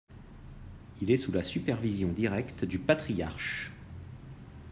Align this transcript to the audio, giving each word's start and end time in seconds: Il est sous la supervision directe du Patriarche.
Il 1.03 1.11
est 1.11 1.17
sous 1.17 1.31
la 1.31 1.43
supervision 1.43 2.07
directe 2.11 2.65
du 2.65 2.79
Patriarche. 2.79 3.71